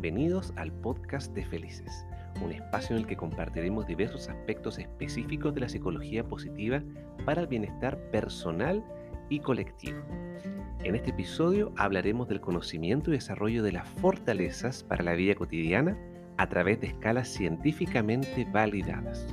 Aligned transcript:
bienvenidos 0.00 0.52
al 0.54 0.70
podcast 0.70 1.34
de 1.34 1.44
Felices, 1.44 2.06
un 2.40 2.52
espacio 2.52 2.94
en 2.94 3.02
el 3.02 3.08
que 3.08 3.16
compartiremos 3.16 3.84
diversos 3.84 4.28
aspectos 4.28 4.78
específicos 4.78 5.52
de 5.54 5.62
la 5.62 5.68
psicología 5.68 6.22
positiva 6.22 6.84
para 7.24 7.40
el 7.40 7.48
bienestar 7.48 7.98
personal 8.12 8.84
y 9.28 9.40
colectivo. 9.40 9.98
En 10.84 10.94
este 10.94 11.10
episodio 11.10 11.72
hablaremos 11.76 12.28
del 12.28 12.40
conocimiento 12.40 13.10
y 13.10 13.14
desarrollo 13.14 13.64
de 13.64 13.72
las 13.72 13.88
fortalezas 13.88 14.84
para 14.84 15.02
la 15.02 15.14
vida 15.14 15.34
cotidiana 15.34 15.98
a 16.36 16.48
través 16.48 16.80
de 16.80 16.86
escalas 16.86 17.26
científicamente 17.26 18.46
validadas. 18.52 19.26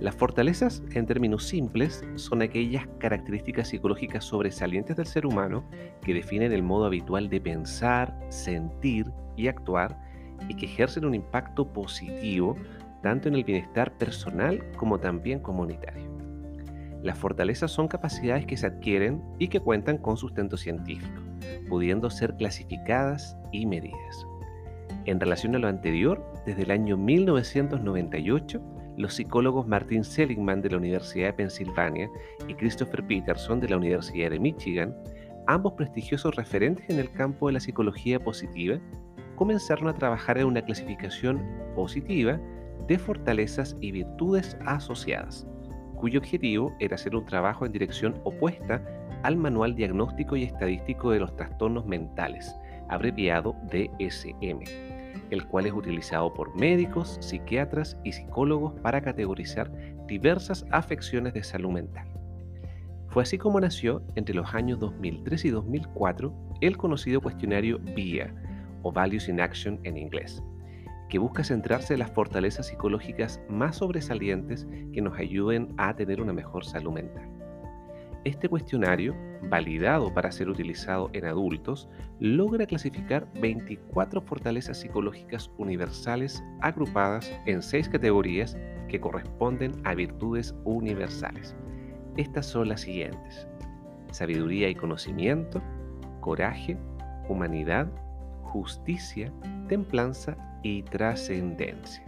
Las 0.00 0.14
fortalezas, 0.16 0.82
en 0.92 1.06
términos 1.06 1.44
simples, 1.44 2.04
son 2.16 2.42
aquellas 2.42 2.86
características 2.98 3.68
psicológicas 3.68 4.24
sobresalientes 4.24 4.96
del 4.96 5.06
ser 5.06 5.24
humano 5.24 5.64
que 6.02 6.14
definen 6.14 6.52
el 6.52 6.62
modo 6.62 6.86
habitual 6.86 7.28
de 7.28 7.40
pensar, 7.40 8.18
sentir 8.28 9.06
y 9.36 9.46
actuar 9.48 9.98
y 10.48 10.56
que 10.56 10.66
ejercen 10.66 11.04
un 11.04 11.14
impacto 11.14 11.72
positivo 11.72 12.56
tanto 13.02 13.28
en 13.28 13.34
el 13.34 13.44
bienestar 13.44 13.96
personal 13.96 14.64
como 14.76 14.98
también 14.98 15.38
comunitario. 15.38 16.10
Las 17.02 17.18
fortalezas 17.18 17.70
son 17.70 17.86
capacidades 17.86 18.46
que 18.46 18.56
se 18.56 18.66
adquieren 18.66 19.22
y 19.38 19.48
que 19.48 19.60
cuentan 19.60 19.98
con 19.98 20.16
sustento 20.16 20.56
científico, 20.56 21.20
pudiendo 21.68 22.08
ser 22.08 22.34
clasificadas 22.36 23.36
y 23.52 23.66
medidas. 23.66 24.26
En 25.04 25.20
relación 25.20 25.54
a 25.54 25.58
lo 25.58 25.68
anterior, 25.68 26.24
desde 26.46 26.62
el 26.62 26.70
año 26.70 26.96
1998, 26.96 28.62
los 28.96 29.14
psicólogos 29.14 29.66
Martin 29.66 30.04
Seligman 30.04 30.62
de 30.62 30.70
la 30.70 30.76
Universidad 30.76 31.28
de 31.28 31.32
Pensilvania 31.34 32.10
y 32.48 32.54
Christopher 32.54 33.04
Peterson 33.06 33.60
de 33.60 33.68
la 33.68 33.76
Universidad 33.76 34.30
de 34.30 34.38
Michigan, 34.38 34.94
ambos 35.46 35.74
prestigiosos 35.74 36.34
referentes 36.36 36.88
en 36.88 36.98
el 36.98 37.10
campo 37.12 37.48
de 37.48 37.54
la 37.54 37.60
psicología 37.60 38.18
positiva, 38.20 38.78
comenzaron 39.36 39.88
a 39.88 39.94
trabajar 39.94 40.38
en 40.38 40.46
una 40.46 40.62
clasificación 40.62 41.42
positiva 41.74 42.40
de 42.86 42.98
fortalezas 42.98 43.76
y 43.80 43.90
virtudes 43.90 44.56
asociadas, 44.66 45.46
cuyo 45.96 46.20
objetivo 46.20 46.72
era 46.78 46.94
hacer 46.94 47.16
un 47.16 47.24
trabajo 47.24 47.66
en 47.66 47.72
dirección 47.72 48.20
opuesta 48.24 48.82
al 49.22 49.36
Manual 49.36 49.74
Diagnóstico 49.74 50.36
y 50.36 50.44
Estadístico 50.44 51.10
de 51.10 51.20
los 51.20 51.34
Trastornos 51.34 51.86
Mentales, 51.86 52.54
abreviado 52.88 53.56
DSM 53.70 54.93
el 55.30 55.46
cual 55.46 55.66
es 55.66 55.72
utilizado 55.72 56.32
por 56.34 56.54
médicos, 56.56 57.18
psiquiatras 57.20 57.96
y 58.04 58.12
psicólogos 58.12 58.74
para 58.80 59.00
categorizar 59.00 59.70
diversas 60.06 60.66
afecciones 60.70 61.34
de 61.34 61.42
salud 61.42 61.70
mental. 61.70 62.08
Fue 63.08 63.22
así 63.22 63.38
como 63.38 63.60
nació 63.60 64.02
entre 64.16 64.34
los 64.34 64.54
años 64.54 64.80
2003 64.80 65.44
y 65.44 65.50
2004 65.50 66.34
el 66.60 66.76
conocido 66.76 67.20
cuestionario 67.20 67.78
VIA, 67.94 68.34
o 68.82 68.92
Values 68.92 69.28
in 69.28 69.40
Action 69.40 69.80
en 69.84 69.96
inglés, 69.96 70.42
que 71.08 71.18
busca 71.18 71.42
centrarse 71.42 71.94
en 71.94 72.00
las 72.00 72.10
fortalezas 72.10 72.66
psicológicas 72.66 73.40
más 73.48 73.76
sobresalientes 73.76 74.66
que 74.92 75.00
nos 75.00 75.18
ayuden 75.18 75.74
a 75.76 75.94
tener 75.94 76.20
una 76.20 76.32
mejor 76.32 76.64
salud 76.64 76.92
mental. 76.92 77.43
Este 78.24 78.48
cuestionario, 78.48 79.14
validado 79.50 80.14
para 80.14 80.32
ser 80.32 80.48
utilizado 80.48 81.10
en 81.12 81.26
adultos, 81.26 81.90
logra 82.20 82.64
clasificar 82.64 83.28
24 83.38 84.22
fortalezas 84.22 84.80
psicológicas 84.80 85.50
universales 85.58 86.42
agrupadas 86.62 87.30
en 87.44 87.60
seis 87.60 87.86
categorías 87.86 88.56
que 88.88 88.98
corresponden 88.98 89.72
a 89.84 89.94
virtudes 89.94 90.54
universales. 90.64 91.54
Estas 92.16 92.46
son 92.46 92.70
las 92.70 92.80
siguientes. 92.80 93.46
Sabiduría 94.10 94.70
y 94.70 94.74
conocimiento, 94.74 95.60
coraje, 96.20 96.78
humanidad, 97.28 97.88
justicia, 98.42 99.30
templanza 99.68 100.34
y 100.62 100.82
trascendencia. 100.84 102.02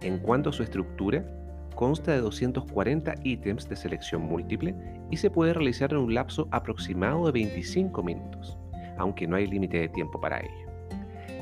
En 0.00 0.18
cuanto 0.18 0.50
a 0.50 0.52
su 0.52 0.64
estructura, 0.64 1.24
consta 1.74 2.12
de 2.12 2.20
240 2.20 3.14
ítems 3.24 3.68
de 3.68 3.76
selección 3.76 4.22
múltiple 4.22 4.74
y 5.10 5.16
se 5.16 5.30
puede 5.30 5.54
realizar 5.54 5.92
en 5.92 5.98
un 5.98 6.14
lapso 6.14 6.48
aproximado 6.50 7.26
de 7.26 7.32
25 7.32 8.02
minutos, 8.02 8.58
aunque 8.98 9.26
no 9.26 9.36
hay 9.36 9.46
límite 9.46 9.78
de 9.78 9.88
tiempo 9.88 10.20
para 10.20 10.40
ello. 10.40 10.72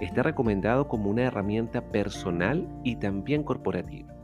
Está 0.01 0.23
recomendado 0.23 0.89
como 0.89 1.11
una 1.11 1.25
herramienta 1.25 1.83
personal 1.83 2.67
y 2.85 2.97
también 2.97 3.43
corporativa, 3.43 4.15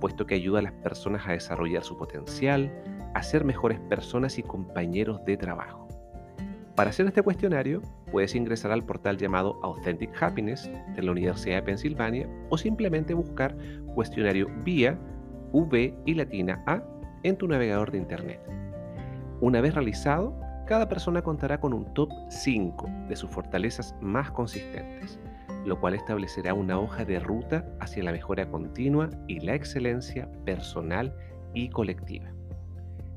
puesto 0.00 0.26
que 0.26 0.34
ayuda 0.34 0.60
a 0.60 0.62
las 0.62 0.72
personas 0.72 1.26
a 1.26 1.32
desarrollar 1.32 1.84
su 1.84 1.98
potencial, 1.98 2.72
a 3.14 3.22
ser 3.22 3.44
mejores 3.44 3.78
personas 3.80 4.38
y 4.38 4.42
compañeros 4.42 5.24
de 5.24 5.36
trabajo. 5.36 5.86
Para 6.78 6.90
hacer 6.90 7.06
este 7.06 7.22
cuestionario, 7.22 7.82
puedes 8.12 8.36
ingresar 8.36 8.70
al 8.70 8.84
portal 8.84 9.18
llamado 9.18 9.58
Authentic 9.64 10.10
Happiness 10.22 10.70
de 10.94 11.02
la 11.02 11.10
Universidad 11.10 11.56
de 11.56 11.62
Pensilvania 11.62 12.28
o 12.50 12.56
simplemente 12.56 13.14
buscar 13.14 13.56
cuestionario 13.96 14.48
vía 14.62 14.96
V 15.52 15.94
y 16.04 16.14
latina 16.14 16.62
A 16.66 16.82
en 17.22 17.36
tu 17.36 17.48
navegador 17.48 17.90
de 17.90 17.98
Internet. 17.98 18.40
Una 19.40 19.60
vez 19.60 19.74
realizado, 19.74 20.38
cada 20.66 20.88
persona 20.88 21.22
contará 21.22 21.60
con 21.60 21.72
un 21.72 21.92
top 21.94 22.10
5 22.28 22.88
de 23.08 23.16
sus 23.16 23.30
fortalezas 23.30 23.94
más 24.00 24.30
consistentes, 24.30 25.18
lo 25.64 25.80
cual 25.80 25.94
establecerá 25.94 26.54
una 26.54 26.78
hoja 26.78 27.04
de 27.04 27.18
ruta 27.18 27.64
hacia 27.80 28.02
la 28.02 28.12
mejora 28.12 28.50
continua 28.50 29.08
y 29.26 29.40
la 29.40 29.54
excelencia 29.54 30.30
personal 30.44 31.14
y 31.54 31.70
colectiva. 31.70 32.26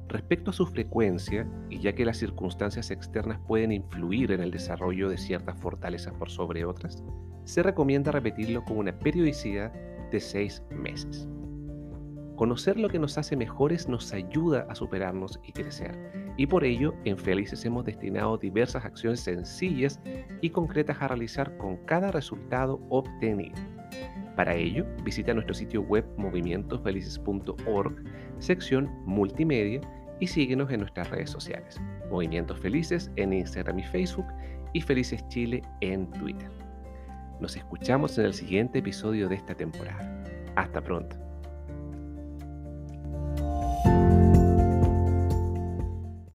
Respecto 0.07 0.51
a 0.51 0.53
su 0.53 0.65
frecuencia, 0.65 1.47
y 1.69 1.79
ya 1.79 1.93
que 1.93 2.05
las 2.05 2.17
circunstancias 2.17 2.91
externas 2.91 3.39
pueden 3.47 3.71
influir 3.71 4.31
en 4.31 4.41
el 4.41 4.51
desarrollo 4.51 5.09
de 5.09 5.17
ciertas 5.17 5.57
fortalezas 5.59 6.13
por 6.13 6.29
sobre 6.29 6.65
otras, 6.65 7.03
se 7.45 7.63
recomienda 7.63 8.11
repetirlo 8.11 8.63
con 8.63 8.77
una 8.77 8.97
periodicidad 8.97 9.71
de 10.11 10.19
6 10.19 10.63
meses. 10.69 11.27
Conocer 12.41 12.75
lo 12.79 12.89
que 12.89 12.97
nos 12.97 13.19
hace 13.19 13.35
mejores 13.35 13.87
nos 13.87 14.11
ayuda 14.13 14.65
a 14.67 14.73
superarnos 14.73 15.39
y 15.43 15.51
crecer. 15.51 15.95
Y 16.37 16.47
por 16.47 16.63
ello, 16.63 16.95
en 17.05 17.15
Felices 17.15 17.63
hemos 17.65 17.85
destinado 17.85 18.35
diversas 18.35 18.83
acciones 18.83 19.19
sencillas 19.19 19.99
y 20.41 20.49
concretas 20.49 20.99
a 20.99 21.09
realizar 21.09 21.55
con 21.57 21.77
cada 21.85 22.09
resultado 22.09 22.81
obtenido. 22.89 23.53
Para 24.35 24.55
ello, 24.55 24.87
visita 25.03 25.35
nuestro 25.35 25.53
sitio 25.53 25.83
web 25.83 26.03
movimientosfelices.org, 26.17 28.03
sección 28.39 28.89
multimedia, 29.05 29.81
y 30.19 30.25
síguenos 30.25 30.71
en 30.71 30.79
nuestras 30.79 31.11
redes 31.11 31.29
sociales. 31.29 31.79
Movimientos 32.09 32.59
Felices 32.59 33.11
en 33.17 33.33
Instagram 33.33 33.77
y 33.77 33.83
Facebook 33.83 34.25
y 34.73 34.81
Felices 34.81 35.23
Chile 35.27 35.61
en 35.81 36.09
Twitter. 36.09 36.49
Nos 37.39 37.55
escuchamos 37.55 38.17
en 38.17 38.25
el 38.25 38.33
siguiente 38.33 38.79
episodio 38.79 39.29
de 39.29 39.35
esta 39.35 39.53
temporada. 39.53 40.23
Hasta 40.55 40.81
pronto. 40.81 41.20